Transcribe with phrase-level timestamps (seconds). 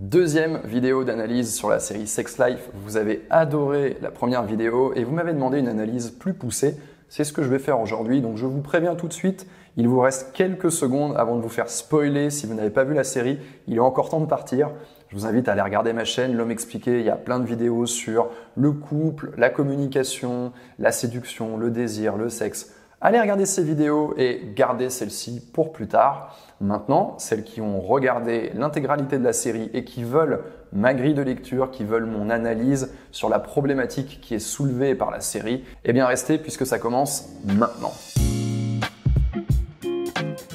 [0.00, 2.70] Deuxième vidéo d'analyse sur la série Sex Life.
[2.72, 6.78] Vous avez adoré la première vidéo et vous m'avez demandé une analyse plus poussée.
[7.10, 8.22] C'est ce que je vais faire aujourd'hui.
[8.22, 11.50] Donc je vous préviens tout de suite, il vous reste quelques secondes avant de vous
[11.50, 12.30] faire spoiler.
[12.30, 14.70] Si vous n'avez pas vu la série, il est encore temps de partir.
[15.10, 17.00] Je vous invite à aller regarder ma chaîne, L'homme expliqué.
[17.00, 22.16] Il y a plein de vidéos sur le couple, la communication, la séduction, le désir,
[22.16, 22.74] le sexe.
[23.02, 26.36] Allez regarder ces vidéos et gardez celles-ci pour plus tard.
[26.60, 30.40] Maintenant, celles qui ont regardé l'intégralité de la série et qui veulent
[30.74, 35.10] ma grille de lecture, qui veulent mon analyse sur la problématique qui est soulevée par
[35.10, 37.94] la série, eh bien restez puisque ça commence maintenant.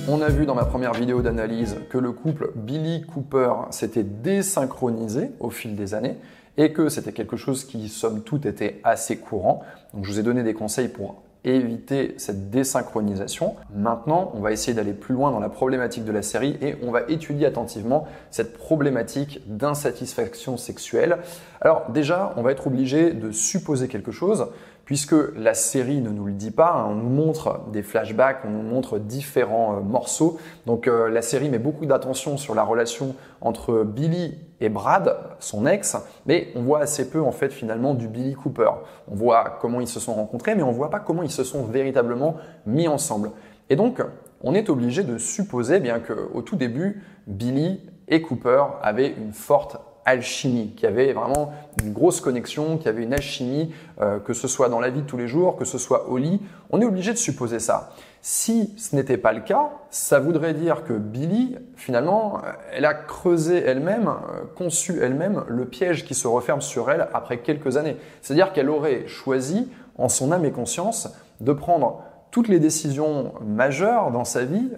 [0.07, 5.31] On a vu dans ma première vidéo d'analyse que le couple Billy Cooper s'était désynchronisé
[5.39, 6.17] au fil des années
[6.57, 9.63] et que c'était quelque chose qui, somme toute, était assez courant.
[9.95, 13.55] Donc je vous ai donné des conseils pour éviter cette désynchronisation.
[13.73, 16.91] Maintenant, on va essayer d'aller plus loin dans la problématique de la série et on
[16.91, 21.19] va étudier attentivement cette problématique d'insatisfaction sexuelle.
[21.61, 24.47] Alors déjà, on va être obligé de supposer quelque chose
[24.85, 28.51] puisque la série ne nous le dit pas, hein, on nous montre des flashbacks, on
[28.51, 30.37] nous montre différents euh, morceaux.
[30.65, 35.65] Donc euh, la série met beaucoup d'attention sur la relation entre Billy et Brad, son
[35.65, 38.71] ex, mais on voit assez peu en fait finalement du Billy Cooper.
[39.11, 41.63] On voit comment ils se sont rencontrés, mais on voit pas comment ils se sont
[41.63, 43.31] véritablement mis ensemble.
[43.69, 44.01] Et donc,
[44.41, 49.77] on est obligé de supposer bien qu'au tout début, Billy et Cooper avaient une forte
[50.05, 54.69] alchimie, qui avait vraiment une grosse connexion, qui avait une alchimie, euh, que ce soit
[54.69, 56.39] dans la vie de tous les jours, que ce soit au lit.
[56.69, 57.93] On est obligé de supposer ça.
[58.21, 62.93] Si ce n'était pas le cas, ça voudrait dire que Billy, finalement, euh, elle a
[62.93, 67.97] creusé elle-même, euh, conçu elle-même le piège qui se referme sur elle après quelques années.
[68.21, 71.09] C'est-à-dire qu'elle aurait choisi, en son âme et conscience,
[71.41, 74.69] de prendre toutes les décisions majeures dans sa vie,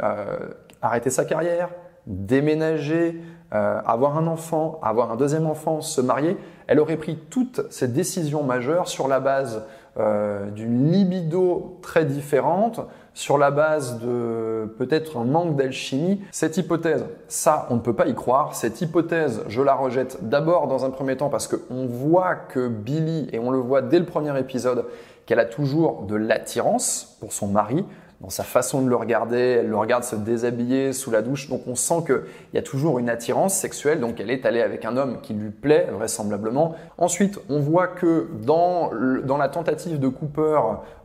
[0.82, 1.70] arrêter sa carrière,
[2.08, 3.22] déménager,
[3.54, 7.88] euh, avoir un enfant, avoir un deuxième enfant, se marier, elle aurait pris toutes ces
[7.88, 9.64] décisions majeures sur la base
[9.98, 12.82] euh, d'une libido très différente,
[13.14, 16.22] sur la base de peut-être un manque d'alchimie.
[16.32, 18.54] Cette hypothèse, ça, on ne peut pas y croire.
[18.54, 23.28] Cette hypothèse, je la rejette d'abord dans un premier temps parce qu'on voit que Billy,
[23.32, 24.86] et on le voit dès le premier épisode,
[25.26, 27.86] qu'elle a toujours de l'attirance pour son mari
[28.22, 31.62] dans sa façon de le regarder, elle le regarde se déshabiller sous la douche, donc
[31.68, 32.24] on sent qu'il
[32.56, 35.52] y a toujours une attirance sexuelle, donc elle est allée avec un homme qui lui
[35.52, 36.76] plaît vraisemblablement.
[36.98, 38.90] Ensuite, on voit que dans,
[39.24, 40.60] dans la tentative de Cooper,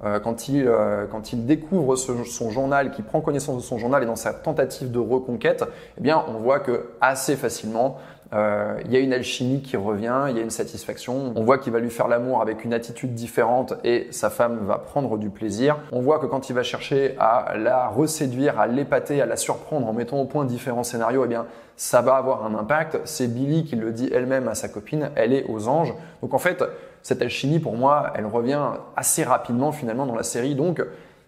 [0.04, 4.02] euh, quand, il, euh, quand il découvre son journal, qu'il prend connaissance de son journal
[4.02, 5.64] et dans sa tentative de reconquête,
[5.98, 7.98] eh bien on voit que assez facilement,
[8.32, 11.32] euh, il y a une alchimie qui revient, il y a une satisfaction.
[11.37, 14.78] On voit qu'il va lui faire l'amour avec une attitude différente et sa femme va
[14.78, 15.78] prendre du plaisir.
[15.93, 19.87] On voit que quand il va chercher à la reséduire, à l'épater, à la surprendre
[19.87, 23.00] en mettant au point différents scénarios, eh bien, ça va avoir un impact.
[23.04, 25.93] C'est Billy qui le dit elle-même à sa copine, elle est aux anges.
[26.22, 26.62] Donc en fait,
[27.03, 28.62] cette alchimie, pour moi, elle revient
[28.97, 30.54] assez rapidement finalement dans la série.
[30.54, 30.82] Donc,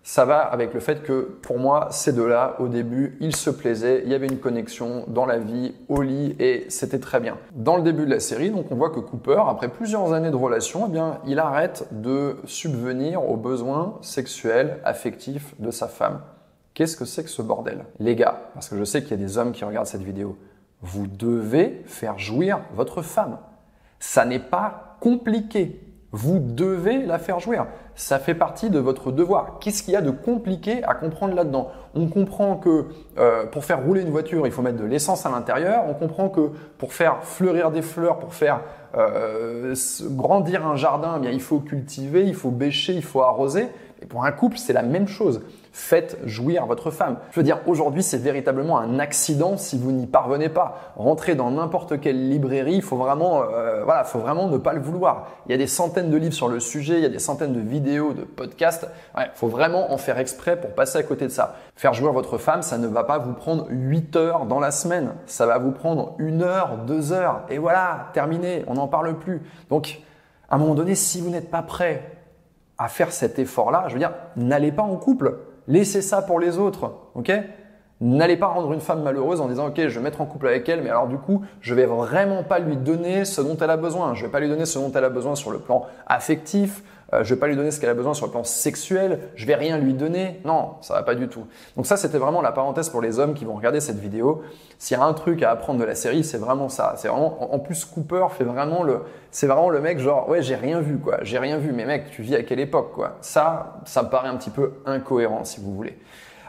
[0.07, 4.03] ça va avec le fait que pour moi, ces deux-là, au début, ils se plaisaient,
[4.05, 7.39] il y avait une connexion dans la vie, au lit, et c'était très bien.
[7.55, 10.37] Dans le début de la série, donc on voit que Cooper, après plusieurs années de
[10.37, 16.21] relation, eh bien, il arrête de subvenir aux besoins sexuels, affectifs de sa femme.
[16.75, 17.87] Qu'est-ce que c'est que ce bordel?
[17.99, 20.37] Les gars, parce que je sais qu'il y a des hommes qui regardent cette vidéo,
[20.83, 23.39] vous devez faire jouir votre femme.
[24.01, 25.81] Ça n'est pas compliqué.
[26.13, 27.67] Vous devez la faire jouir.
[27.97, 29.59] Ça fait partie de votre devoir.
[29.61, 31.69] Qu'est-ce qu'il y a de compliqué à comprendre là-dedans?
[31.95, 32.87] On comprend que
[33.19, 35.85] euh, pour faire rouler une voiture, il faut mettre de l'essence à l'intérieur.
[35.89, 38.63] On comprend que pour faire fleurir des fleurs, pour faire
[38.97, 39.75] euh,
[40.11, 43.69] grandir un jardin, eh bien, il faut cultiver, il faut bêcher, il faut arroser.
[44.03, 45.41] Et pour un couple, c'est la même chose.
[45.73, 47.17] Faites jouir votre femme.
[47.31, 50.93] Je veux dire, aujourd'hui, c'est véritablement un accident si vous n'y parvenez pas.
[50.97, 54.81] Rentrer dans n'importe quelle librairie, il faut vraiment, euh, voilà, faut vraiment ne pas le
[54.81, 55.29] vouloir.
[55.47, 57.55] Il y a des centaines de livres sur le sujet, il y a des centaines
[57.55, 58.89] de vidéos, de podcasts.
[59.17, 61.57] Il faut vraiment en faire exprès pour passer à côté de ça.
[61.77, 65.13] Faire jouir votre femme, ça ne va pas vous prendre 8 heures dans la semaine.
[65.27, 67.43] Ça va vous prendre une heure, deux heures.
[67.51, 68.65] Et voilà, terminé.
[68.67, 69.43] On n'en parle plus.
[69.71, 70.01] Donc,
[70.51, 72.11] à un moment donné, si vous n'êtes pas prêt
[72.79, 75.39] à faire cet effort-là, je veux dire, n'allez pas en couple.
[75.69, 77.33] Laissez ça pour les autres, ok?
[78.05, 80.69] N'allez pas rendre une femme malheureuse en disant ok je vais mettre en couple avec
[80.69, 83.79] elle mais alors du coup je vais vraiment pas lui donner ce dont elle a
[83.79, 84.13] besoin.
[84.13, 86.83] Je vais pas lui donner ce dont elle a besoin sur le plan affectif,
[87.15, 89.47] euh, je vais pas lui donner ce qu'elle a besoin sur le plan sexuel, je
[89.47, 90.39] vais rien lui donner.
[90.45, 91.47] Non, ça va pas du tout.
[91.77, 94.43] Donc ça c'était vraiment la parenthèse pour les hommes qui vont regarder cette vidéo.
[94.79, 96.97] S'il y a un truc à apprendre de la série, c'est vraiment ça.
[96.99, 99.01] C'est vraiment en plus Cooper fait vraiment le
[99.31, 101.21] c'est vraiment le mec genre ouais, j'ai rien vu quoi.
[101.23, 103.17] J'ai rien vu mais mec, tu vis à quelle époque quoi?
[103.23, 105.99] Ça ça me paraît un petit peu incohérent si vous voulez.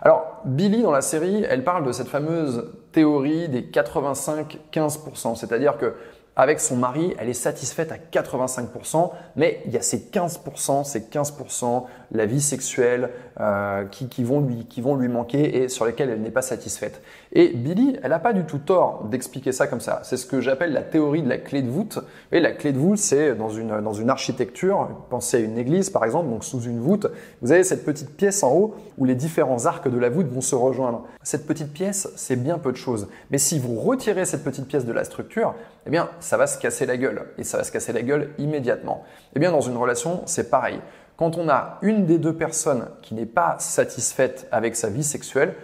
[0.01, 5.95] Alors, Billy, dans la série, elle parle de cette fameuse théorie des 85-15%, c'est-à-dire que
[6.37, 10.99] avec son mari, elle est satisfaite à 85%, mais il y a ces 15%, ces
[10.99, 13.09] 15%, la vie sexuelle
[13.39, 16.41] euh, qui, qui, vont lui, qui vont lui manquer et sur lesquels elle n'est pas
[16.41, 17.01] satisfaite.
[17.33, 20.01] Et Billy, elle n'a pas du tout tort d'expliquer ça comme ça.
[20.03, 21.99] C'est ce que j'appelle la théorie de la clé de voûte.
[22.31, 25.89] Et la clé de voûte, c'est dans une, dans une architecture, pensez à une église
[25.89, 27.07] par exemple, donc sous une voûte,
[27.41, 30.41] vous avez cette petite pièce en haut où les différents arcs de la voûte vont
[30.41, 31.05] se rejoindre.
[31.23, 33.07] Cette petite pièce, c'est bien peu de choses.
[33.31, 35.55] Mais si vous retirez cette petite pièce de la structure,
[35.85, 37.23] eh bien, ça va se casser la gueule.
[37.37, 39.03] Et ça va se casser la gueule immédiatement.
[39.35, 40.79] Eh bien, dans une relation, c'est pareil.
[41.17, 45.55] Quand on a une des deux personnes qui n'est pas satisfaite avec sa vie sexuelle,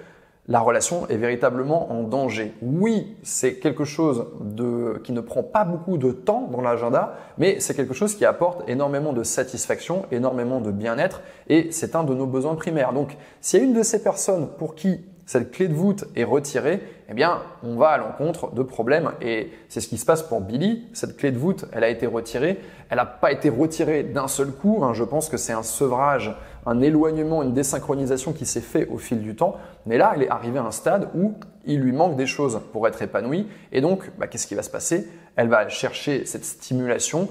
[0.48, 2.54] la relation est véritablement en danger.
[2.62, 7.60] Oui, c'est quelque chose de, qui ne prend pas beaucoup de temps dans l'agenda, mais
[7.60, 12.14] c'est quelque chose qui apporte énormément de satisfaction, énormément de bien-être, et c'est un de
[12.14, 12.92] nos besoins primaires.
[12.92, 16.26] Donc, s'il y a une de ces personnes pour qui cette clé de voûte est
[16.26, 19.12] retirée, eh bien, on va à l'encontre de problèmes.
[19.22, 20.90] Et c'est ce qui se passe pour Billy.
[20.92, 22.60] Cette clé de voûte, elle a été retirée.
[22.90, 24.82] Elle n'a pas été retirée d'un seul coup.
[24.84, 24.94] Hein.
[24.94, 26.36] Je pense que c'est un sevrage,
[26.66, 29.56] un éloignement, une désynchronisation qui s'est fait au fil du temps.
[29.86, 32.86] Mais là, elle est arrivée à un stade où il lui manque des choses pour
[32.90, 33.48] être épanouie.
[33.72, 35.08] Et donc, bah, qu'est-ce qui va se passer?
[35.38, 37.30] Elle va chercher cette stimulation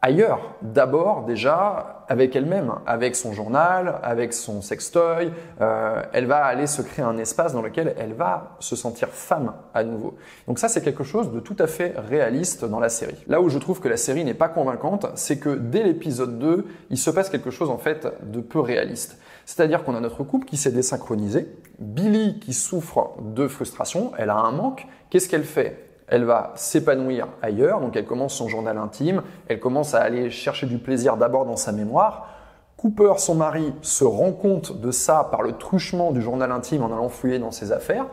[0.00, 5.30] ailleurs, d'abord déjà avec elle-même, avec son journal, avec son sextoy.
[5.60, 9.52] Euh, elle va aller se créer un espace dans lequel elle va se sentir femme
[9.74, 10.14] à nouveau.
[10.46, 13.16] Donc ça, c'est quelque chose de tout à fait réaliste dans la série.
[13.26, 16.66] Là où je trouve que la série n'est pas convaincante, c'est que dès l'épisode 2,
[16.90, 19.18] il se passe quelque chose en fait de peu réaliste.
[19.46, 21.48] C'est-à-dire qu'on a notre couple qui s'est désynchronisé,
[21.78, 25.83] Billy qui souffre de frustration, elle a un manque, qu'est-ce qu'elle fait?
[26.08, 30.66] Elle va s'épanouir ailleurs, donc elle commence son journal intime, elle commence à aller chercher
[30.66, 32.28] du plaisir d'abord dans sa mémoire.
[32.76, 36.92] Cooper, son mari, se rend compte de ça par le truchement du journal intime en
[36.92, 38.06] allant fouiller dans ses affaires.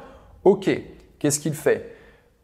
[0.43, 0.69] Ok,
[1.19, 1.95] qu'est-ce qu'il fait?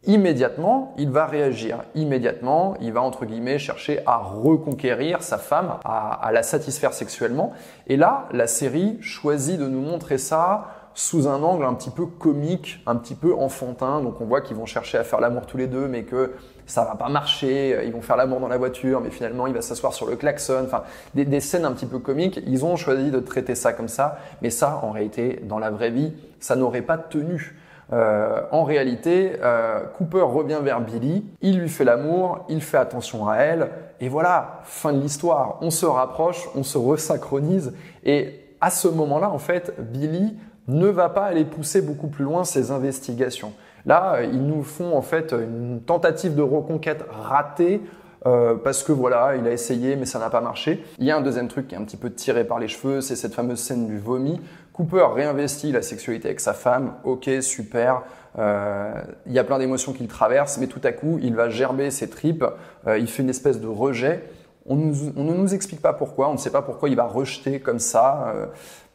[0.04, 1.82] Immédiatement, il va réagir.
[1.94, 7.52] Immédiatement, il va entre guillemets chercher à reconquérir sa femme, à, à la satisfaire sexuellement.
[7.86, 12.06] Et là, la série choisit de nous montrer ça sous un angle un petit peu
[12.06, 14.00] comique, un petit peu enfantin.
[14.00, 16.32] Donc on voit qu'ils vont chercher à faire l'amour tous les deux, mais que
[16.66, 17.80] ça va pas marcher.
[17.84, 20.64] Ils vont faire l'amour dans la voiture, mais finalement il va s'asseoir sur le klaxon.
[20.64, 20.82] Enfin,
[21.14, 22.40] des, scènes un petit peu comiques.
[22.46, 25.90] Ils ont choisi de traiter ça comme ça, mais ça, en réalité, dans la vraie
[25.90, 27.56] vie, ça n'aurait pas tenu.
[27.92, 33.28] Euh, en réalité, euh, Cooper revient vers Billy, il lui fait l'amour, il fait attention
[33.28, 33.70] à elle,
[34.00, 35.56] et voilà, fin de l'histoire.
[35.62, 37.72] On se rapproche, on se resynchronise,
[38.04, 40.36] et à ce moment-là, en fait, Billy
[40.68, 43.52] ne va pas aller pousser beaucoup plus loin ses investigations.
[43.86, 47.80] Là, ils nous font en fait une tentative de reconquête ratée
[48.26, 50.84] euh, parce que voilà, il a essayé mais ça n'a pas marché.
[50.98, 53.00] Il y a un deuxième truc qui est un petit peu tiré par les cheveux,
[53.00, 54.40] c'est cette fameuse scène du vomi.
[54.72, 58.02] Cooper réinvestit la sexualité avec sa femme, ok, super.
[58.38, 58.92] Euh,
[59.26, 62.08] il y a plein d'émotions qu'il traverse, mais tout à coup, il va gerber ses
[62.08, 62.44] tripes,
[62.86, 64.22] euh, il fait une espèce de rejet.
[64.68, 67.60] On, on, ne nous explique pas pourquoi, on ne sait pas pourquoi il va rejeter
[67.60, 68.34] comme ça.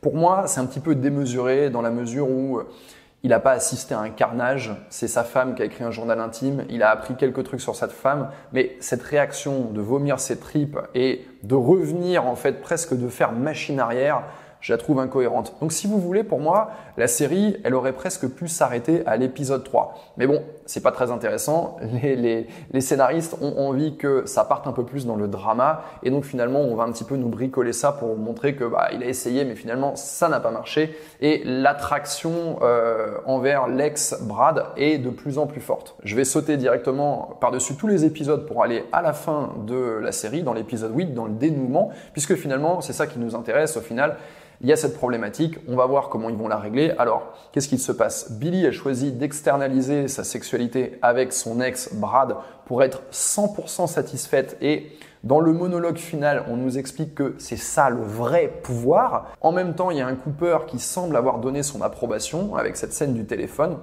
[0.04, 2.68] Pour moi, c'est un petit peu démesuré dans la mesure où euh,
[3.24, 6.20] il n'a pas assisté à un carnage, c'est sa femme qui a écrit un journal
[6.20, 10.38] intime, il a appris quelques trucs sur cette femme, mais cette réaction de vomir ses
[10.38, 14.24] tripes et de revenir en fait presque de faire machine arrière,
[14.63, 15.54] je la trouve incohérente.
[15.60, 19.62] Donc si vous voulez, pour moi, la série, elle aurait presque pu s'arrêter à l'épisode
[19.63, 19.94] 3.
[20.15, 21.75] Mais bon, c'est pas très intéressant.
[22.01, 22.48] Les,
[22.80, 25.84] scénaristes ont envie que ça parte un peu plus dans le drama.
[26.01, 28.88] Et donc finalement, on va un petit peu nous bricoler ça pour montrer que bah,
[28.93, 30.98] il a essayé, mais finalement, ça n'a pas marché.
[31.20, 35.98] Et l'attraction euh, envers l'ex Brad est de plus en plus forte.
[36.05, 40.13] Je vais sauter directement par-dessus tous les épisodes pour aller à la fin de la
[40.13, 43.82] série, dans l'épisode 8, dans le dénouement, puisque finalement, c'est ça qui nous intéresse au
[43.82, 44.15] final
[44.63, 46.93] il y a cette problématique, on va voir comment ils vont la régler.
[46.98, 48.32] Alors, qu'est-ce qu'il se passe?
[48.32, 54.93] Billy a choisi d'externaliser sa sexualité avec son ex Brad pour être 100% satisfaite et
[55.24, 59.32] dans le monologue final, on nous explique que c'est ça le vrai pouvoir.
[59.39, 62.75] En même temps, il y a un Cooper qui semble avoir donné son approbation avec
[62.75, 63.77] cette scène du téléphone.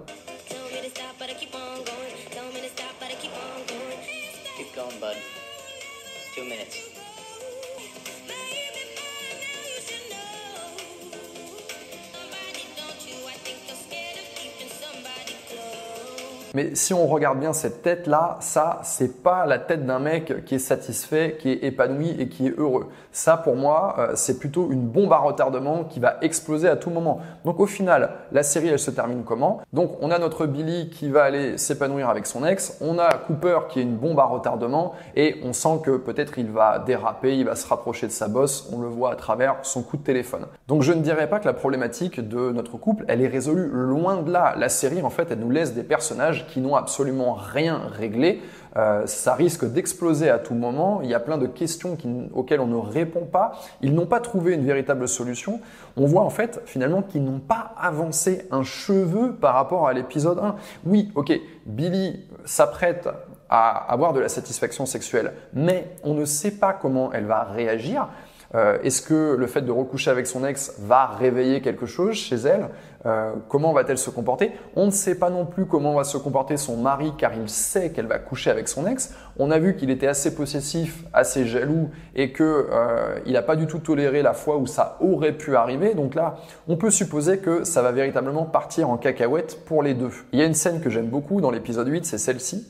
[16.54, 20.56] Mais si on regarde bien cette tête-là, ça, c'est pas la tête d'un mec qui
[20.56, 22.88] est satisfait, qui est épanoui et qui est heureux.
[23.12, 26.90] Ça, pour moi, euh, c'est plutôt une bombe à retardement qui va exploser à tout
[26.90, 27.20] moment.
[27.44, 29.60] Donc au final, la série, elle se termine comment?
[29.72, 33.60] Donc on a notre Billy qui va aller s'épanouir avec son ex, on a Cooper
[33.68, 37.44] qui est une bombe à retardement et on sent que peut-être il va déraper, il
[37.44, 40.46] va se rapprocher de sa bosse, on le voit à travers son coup de téléphone.
[40.68, 44.16] Donc je ne dirais pas que la problématique de notre couple, elle est résolue loin
[44.16, 44.54] de là.
[44.56, 48.42] La série, en fait, elle nous laisse des personnages qui n'ont absolument rien réglé.
[48.76, 51.00] Euh, ça risque d'exploser à tout moment.
[51.02, 51.96] Il y a plein de questions
[52.34, 53.52] auxquelles on ne répond pas.
[53.82, 55.60] Ils n'ont pas trouvé une véritable solution.
[55.96, 60.38] On voit en fait finalement qu'ils n'ont pas avancé un cheveu par rapport à l'épisode
[60.38, 60.54] 1.
[60.84, 61.32] Oui, ok,
[61.66, 63.08] Billy s'apprête
[63.48, 68.08] à avoir de la satisfaction sexuelle, mais on ne sait pas comment elle va réagir.
[68.54, 72.36] Euh, est-ce que le fait de recoucher avec son ex va réveiller quelque chose chez
[72.36, 72.68] elle?
[73.06, 74.52] Euh, Comment va-t-elle se comporter?
[74.76, 77.90] On ne sait pas non plus comment va se comporter son mari car il sait
[77.90, 79.14] qu'elle va coucher avec son ex.
[79.38, 83.66] On a vu qu'il était assez possessif, assez jaloux et qu'il euh, n'a pas du
[83.66, 85.94] tout toléré la fois où ça aurait pu arriver.
[85.94, 86.36] Donc là,
[86.68, 90.10] on peut supposer que ça va véritablement partir en cacahuète pour les deux.
[90.32, 92.66] Il y a une scène que j'aime beaucoup dans l'épisode 8, c'est celle-ci.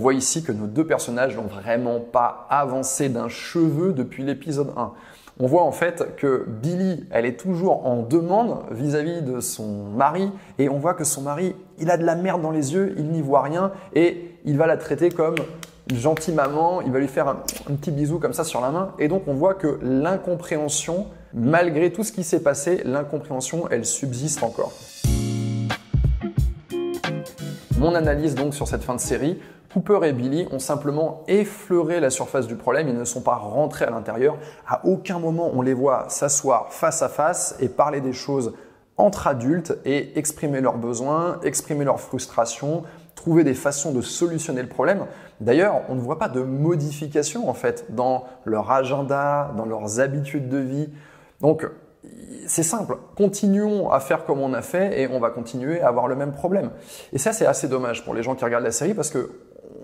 [0.00, 4.92] Voit ici que nos deux personnages n'ont vraiment pas avancé d'un cheveu depuis l'épisode 1.
[5.38, 10.30] On voit en fait que Billy, elle est toujours en demande vis-à-vis de son mari
[10.58, 13.10] et on voit que son mari, il a de la merde dans les yeux, il
[13.10, 15.36] n'y voit rien et il va la traiter comme
[15.90, 18.92] une gentille maman, il va lui faire un petit bisou comme ça sur la main
[18.98, 24.42] et donc on voit que l'incompréhension, malgré tout ce qui s'est passé, l'incompréhension, elle subsiste
[24.42, 24.72] encore.
[27.78, 29.38] Mon analyse donc sur cette fin de série,
[29.72, 33.84] Cooper et Billy ont simplement effleuré la surface du problème, ils ne sont pas rentrés
[33.84, 34.36] à l'intérieur.
[34.66, 38.54] À aucun moment on les voit s'asseoir face à face et parler des choses
[38.96, 42.82] entre adultes et exprimer leurs besoins, exprimer leurs frustrations,
[43.14, 45.06] trouver des façons de solutionner le problème.
[45.40, 50.48] D'ailleurs, on ne voit pas de modification en fait dans leur agenda, dans leurs habitudes
[50.48, 50.88] de vie.
[51.40, 51.66] Donc
[52.46, 56.08] c'est simple, continuons à faire comme on a fait et on va continuer à avoir
[56.08, 56.70] le même problème.
[57.12, 59.30] Et ça, c'est assez dommage pour les gens qui regardent la série parce que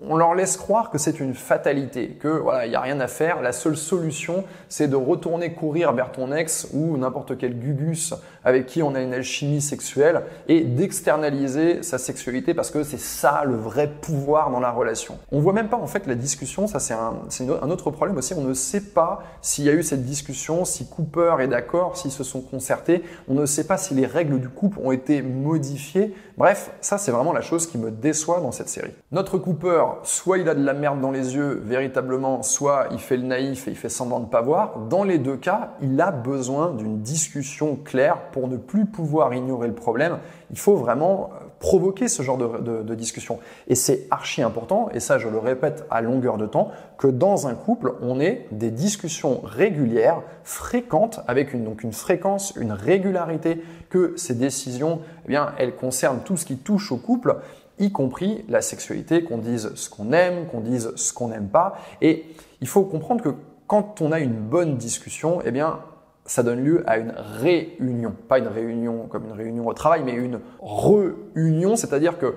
[0.09, 3.07] on leur laisse croire que c'est une fatalité, que voilà, il n'y a rien à
[3.07, 3.41] faire.
[3.41, 8.13] La seule solution, c'est de retourner courir vers ton ex ou n'importe quel gugus
[8.47, 13.43] avec qui on a une alchimie sexuelle et d'externaliser sa sexualité parce que c'est ça
[13.45, 15.17] le vrai pouvoir dans la relation.
[15.33, 18.33] On voit même pas en fait la discussion, ça c'est un, autre problème aussi.
[18.35, 22.11] On ne sait pas s'il y a eu cette discussion, si Cooper est d'accord, s'ils
[22.11, 23.03] se sont concertés.
[23.27, 26.15] On ne sait pas si les règles du couple ont été modifiées.
[26.37, 28.93] Bref, ça c'est vraiment la chose qui me déçoit dans cette série.
[29.11, 33.17] Notre Cooper, soit il a de la merde dans les yeux véritablement, soit il fait
[33.17, 34.79] le naïf et il fait semblant de pas voir.
[34.87, 39.73] Dans les deux cas, il a besoin d'une discussion claire ne plus pouvoir ignorer le
[39.73, 40.19] problème.
[40.51, 43.39] Il faut vraiment euh, provoquer ce genre de, discussion.
[43.67, 47.47] Et c'est archi important, et ça je le répète à longueur de temps, que dans
[47.47, 53.63] un couple, on ait des discussions régulières, fréquentes, avec une, donc une fréquence, une régularité,
[53.89, 57.37] que ces décisions, eh bien, elles concernent tout ce qui touche au couple,
[57.79, 61.77] y compris la sexualité, qu'on dise ce qu'on aime, qu'on dise ce qu'on n'aime pas.
[62.01, 62.25] Et
[62.61, 63.33] il faut comprendre que
[63.67, 65.79] quand on a une bonne discussion, eh bien,
[66.27, 68.13] ça donne lieu à une réunion.
[68.27, 72.35] Pas une réunion comme une réunion au travail, mais une réunion, c'est-à-dire que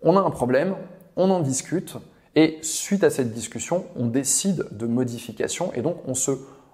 [0.00, 0.74] on a un problème,
[1.16, 1.96] on en discute,
[2.34, 6.32] et suite à cette discussion, on décide de modification, et donc on se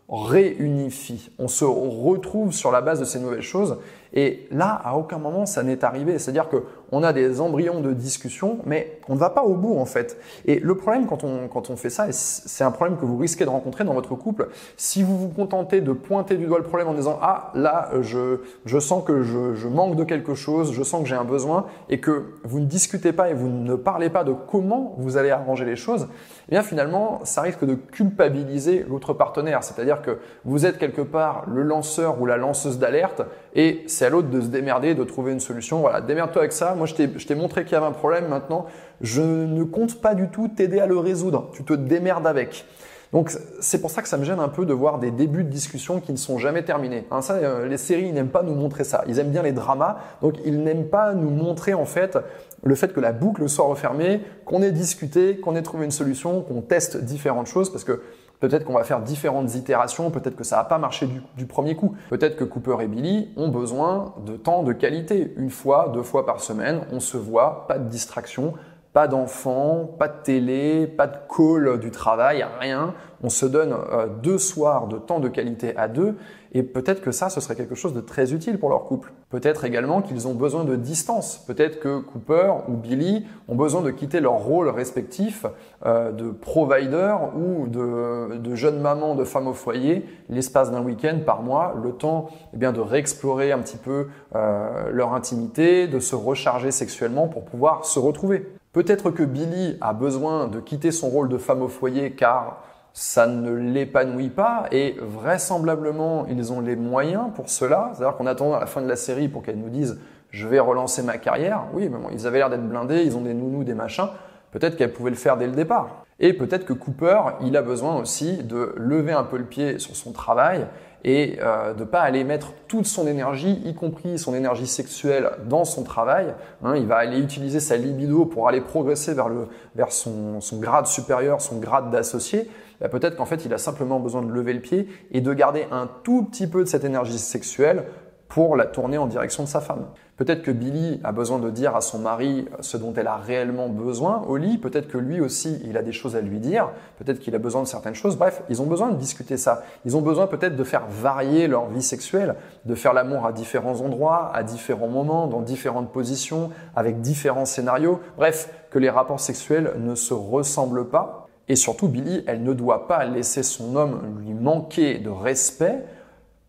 [0.09, 3.79] réunifie, on se retrouve sur la base de ces nouvelles choses.
[4.15, 6.19] Et là, à aucun moment, ça n'est arrivé.
[6.19, 6.49] C'est-à-dire
[6.91, 10.19] qu'on a des embryons de discussion, mais on ne va pas au bout en fait.
[10.47, 13.17] Et le problème quand on, quand on fait ça, et c'est un problème que vous
[13.17, 16.65] risquez de rencontrer dans votre couple, si vous vous contentez de pointer du doigt le
[16.65, 20.73] problème en disant ah là je, je sens que je, je manque de quelque chose,
[20.73, 23.75] je sens que j'ai un besoin, et que vous ne discutez pas et vous ne
[23.75, 26.09] parlez pas de comment vous allez arranger les choses,
[26.49, 29.63] eh bien finalement ça risque de culpabiliser l'autre partenaire.
[29.63, 33.23] C'est-à-dire que vous êtes quelque part le lanceur ou la lanceuse d'alerte
[33.55, 35.81] et c'est à l'autre de se démerder, de trouver une solution.
[35.81, 36.75] Voilà, démerde-toi avec ça.
[36.75, 38.29] Moi, je t'ai montré qu'il y avait un problème.
[38.29, 38.67] Maintenant,
[39.01, 41.51] je ne compte pas du tout t'aider à le résoudre.
[41.53, 42.67] Tu te démerdes avec.
[43.13, 45.49] Donc c'est pour ça que ça me gêne un peu de voir des débuts de
[45.49, 47.07] discussion qui ne sont jamais terminés.
[47.11, 49.03] Hein, ça, euh, les séries n'aiment pas nous montrer ça.
[49.09, 52.19] Ils aiment bien les dramas, donc ils n'aiment pas nous montrer en fait
[52.63, 56.43] le fait que la boucle soit refermée, qu'on ait discuté, qu'on ait trouvé une solution,
[56.43, 58.03] qu'on teste différentes choses, parce que
[58.41, 61.97] Peut-être qu'on va faire différentes itérations, peut-être que ça va pas marché du, premier coup.
[62.09, 65.35] Peut-être que Cooper et Billy ont besoin de temps de qualité.
[65.37, 68.55] Une fois, deux fois par semaine, on se voit, pas de distraction,
[68.93, 72.95] pas d'enfants, pas de télé, pas de call du travail, rien.
[73.23, 76.15] On se donne euh, deux soirs de temps de qualité à deux
[76.53, 79.13] et peut-être que ça, ce serait quelque chose de très utile pour leur couple.
[79.29, 81.45] Peut-être également qu'ils ont besoin de distance.
[81.47, 85.45] Peut-être que Cooper ou Billy ont besoin de quitter leur rôle respectif
[85.85, 91.43] euh, de provider ou de, jeune maman, de femme au foyer, l'espace d'un week-end par
[91.43, 96.15] mois, le temps eh bien, de réexplorer un petit peu euh, leur intimité, de se
[96.15, 98.58] recharger sexuellement pour pouvoir se retrouver.
[98.79, 103.27] Peut-être que Billy a besoin de quitter son rôle de femme au foyer car ça
[103.27, 107.91] ne l'épanouit pas et vraisemblablement ils ont les moyens pour cela.
[107.93, 109.99] C'est-à-dire qu'on attend la fin de la série pour qu'elle nous dise
[110.31, 111.65] je vais relancer ma carrière.
[111.73, 114.07] Oui, mais ils avaient l'air d'être blindés, ils ont des nounous, des machins.
[114.53, 116.05] Peut-être qu'elle pouvait le faire dès le départ.
[116.21, 119.97] Et peut-être que Cooper, il a besoin aussi de lever un peu le pied sur
[119.97, 120.69] son travail
[121.05, 125.65] et euh, de pas aller mettre toute son énergie, y compris son énergie sexuelle, dans
[125.65, 126.35] son travail.
[126.63, 130.59] Hein, il va aller utiliser sa libido pour aller progresser vers, le, vers son, son
[130.59, 132.51] grade supérieur, son grade d'associé.
[132.81, 135.67] Bah, peut-être qu'en fait, il a simplement besoin de lever le pied et de garder
[135.71, 137.85] un tout petit peu de cette énergie sexuelle
[138.29, 139.87] pour la tourner en direction de sa femme.
[140.17, 143.69] Peut-être que Billy a besoin de dire à son mari ce dont elle a réellement
[143.69, 147.21] besoin au lit, peut-être que lui aussi il a des choses à lui dire, peut-être
[147.21, 149.63] qu'il a besoin de certaines choses, bref, ils ont besoin de discuter ça.
[149.85, 153.81] Ils ont besoin peut-être de faire varier leur vie sexuelle, de faire l'amour à différents
[153.81, 159.75] endroits, à différents moments, dans différentes positions, avec différents scénarios, bref, que les rapports sexuels
[159.79, 161.29] ne se ressemblent pas.
[161.49, 165.85] Et surtout, Billy, elle ne doit pas laisser son homme lui manquer de respect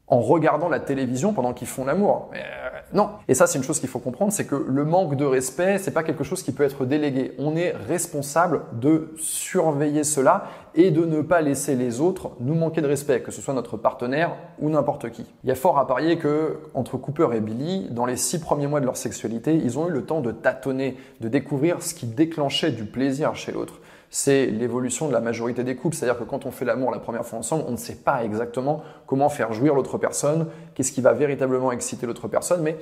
[0.10, 2.32] en regardant la télévision pendant qu'ils font l'amour.
[2.34, 3.10] Euh, non.
[3.28, 5.92] Et ça, c'est une chose qu'il faut comprendre, c'est que le manque de respect, c'est
[5.92, 7.34] pas quelque chose qui peut être délégué.
[7.38, 12.82] On est responsable de surveiller cela et de ne pas laisser les autres nous manquer
[12.82, 15.26] de respect, que ce soit notre partenaire ou n'importe qui.
[15.44, 18.68] Il y a fort à parier que entre Cooper et Billy, dans les six premiers
[18.68, 22.08] mois de leur sexualité, ils ont eu le temps de tâtonner, de découvrir ce qui
[22.08, 25.96] déclenchait du plaisir chez l'autre c'est l'évolution de la majorité des couples.
[25.96, 28.84] C'est-à-dire que quand on fait l'amour la première fois ensemble, on ne sait pas exactement
[29.06, 32.78] comment faire jouir l'autre personne, qu'est-ce qui va véritablement exciter l'autre personne, mais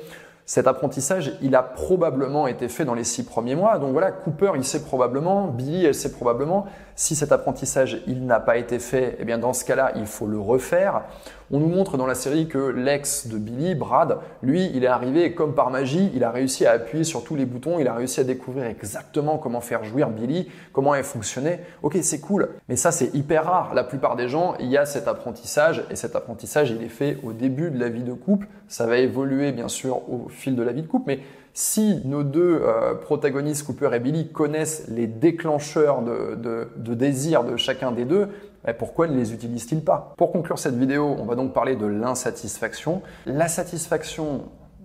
[0.47, 3.79] cet apprentissage, il a probablement été fait dans les six premiers mois.
[3.79, 6.67] Donc voilà, Cooper, il sait probablement, Billy, elle sait probablement.
[6.95, 10.25] Si cet apprentissage, il n'a pas été fait, eh bien dans ce cas-là, il faut
[10.25, 11.03] le refaire.
[11.51, 15.33] On nous montre dans la série que l'ex de Billy, Brad, lui, il est arrivé
[15.33, 18.19] comme par magie, il a réussi à appuyer sur tous les boutons, il a réussi
[18.19, 21.63] à découvrir exactement comment faire jouir Billy, comment elle fonctionnait.
[21.83, 23.73] Ok, c'est cool, mais ça c'est hyper rare.
[23.73, 27.17] La plupart des gens, il y a cet apprentissage et cet apprentissage, il est fait
[27.23, 28.47] au début de la vie de couple.
[28.67, 31.19] Ça va évoluer bien sûr au fil de la vie de couple, mais
[31.53, 37.91] si nos deux euh, protagonistes, Cooper et Billy, connaissent les déclencheurs de, désir de chacun
[37.91, 38.29] des deux,
[38.77, 40.13] pourquoi ne les utilisent-ils pas?
[40.17, 43.01] Pour conclure cette vidéo, on va donc parler de l'insatisfaction.
[43.25, 44.43] La satisfaction,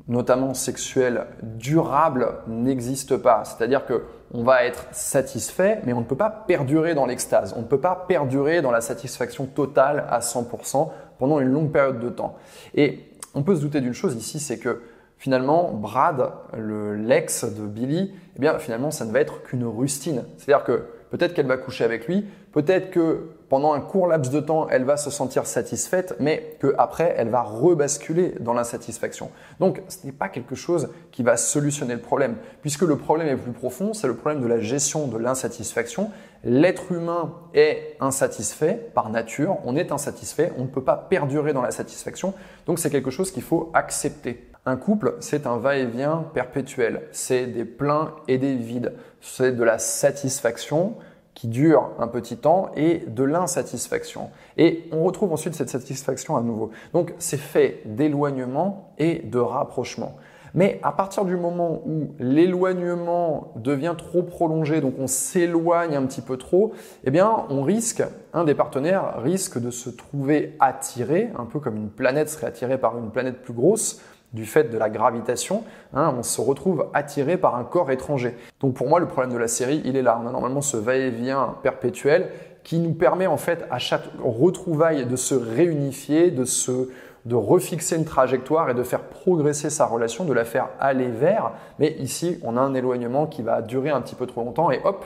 [0.09, 3.43] notamment sexuelle, durable, n'existe pas.
[3.45, 7.55] C'est-à-dire que on va être satisfait, mais on ne peut pas perdurer dans l'extase.
[7.57, 12.01] On ne peut pas perdurer dans la satisfaction totale à 100% pendant une longue période
[12.01, 12.37] de temps.
[12.75, 13.01] Et
[13.35, 14.81] on peut se douter d'une chose ici, c'est que
[15.23, 20.25] finalement, Brad, l'ex de Billy, eh bien, finalement, ça ne va être qu'une rustine.
[20.37, 20.83] C'est-à-dire que
[21.13, 24.83] peut-être qu'elle va coucher avec lui, peut-être que pendant un court laps de temps, elle
[24.83, 29.31] va se sentir satisfaite, mais qu'après, elle va rebasculer dans l'insatisfaction.
[29.61, 33.37] Donc, ce n'est pas quelque chose qui va solutionner le problème, puisque le problème est
[33.37, 36.11] plus profond, c'est le problème de la gestion de l'insatisfaction.
[36.43, 41.63] L'être humain est insatisfait par nature, on est insatisfait, on ne peut pas perdurer dans
[41.63, 42.35] la satisfaction,
[42.67, 44.49] donc c'est quelque chose qu'il faut accepter.
[44.65, 49.79] Un couple, c'est un va-et-vient perpétuel, c'est des pleins et des vides, c'est de la
[49.79, 50.95] satisfaction,
[51.35, 54.31] qui dure un petit temps et de l'insatisfaction.
[54.57, 56.71] Et on retrouve ensuite cette satisfaction à nouveau.
[56.93, 60.17] Donc c'est fait d'éloignement et de rapprochement.
[60.55, 66.21] Mais à partir du moment où l'éloignement devient trop prolongé, donc on s'éloigne un petit
[66.21, 66.73] peu trop,
[67.05, 68.03] eh bien on risque,
[68.35, 72.77] un des partenaires risque de se trouver attiré, un peu comme une planète serait attirée
[72.77, 75.65] par une planète plus grosse, du fait de la gravitation,
[75.95, 78.35] hein, on se retrouve attiré par un corps étranger.
[78.61, 80.21] Donc pour moi, le problème de la série, il est là.
[80.23, 82.31] On a normalement ce va-et-vient perpétuel
[82.65, 86.89] qui nous permet en fait à chaque retrouvaille de se réunifier, de se
[87.25, 91.53] de refixer une trajectoire et de faire progresser sa relation, de la faire aller vers.
[91.79, 94.81] Mais ici, on a un éloignement qui va durer un petit peu trop longtemps et
[94.85, 95.05] hop,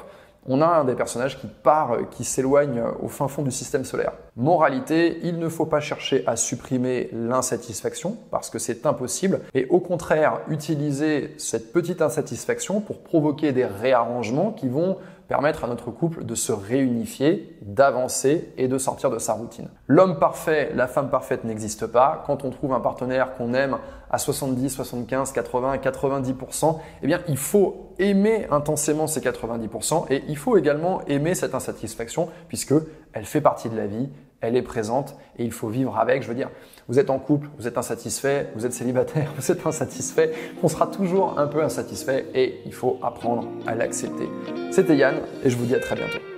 [0.48, 3.50] on a un des personnages qui part, euh, qui s'éloigne euh, au fin fond du
[3.50, 4.12] système solaire.
[4.36, 9.80] Moralité, il ne faut pas chercher à supprimer l'insatisfaction parce que c'est impossible et au
[9.80, 16.24] contraire utiliser cette petite insatisfaction pour provoquer des réarrangements qui vont permettre à notre couple
[16.24, 19.68] de se réunifier, d'avancer et de sortir de sa routine.
[19.86, 22.22] L'homme parfait, la femme parfaite n'existe pas.
[22.26, 23.78] Quand on trouve un partenaire qu'on aime
[24.10, 30.36] à 70, 75, 80, 90%, eh bien, il faut aimer intensément ces 90% et il
[30.36, 32.74] faut également aimer cette insatisfaction puisque
[33.12, 34.08] elle fait partie de la vie,
[34.40, 36.22] elle est présente et il faut vivre avec.
[36.22, 36.50] Je veux dire,
[36.88, 40.86] vous êtes en couple, vous êtes insatisfait, vous êtes célibataire, vous êtes insatisfait, on sera
[40.86, 44.28] toujours un peu insatisfait et il faut apprendre à l'accepter.
[44.70, 46.35] C'était Yann et je vous dis à très bientôt.